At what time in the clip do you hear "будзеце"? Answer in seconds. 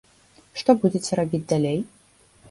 0.85-1.11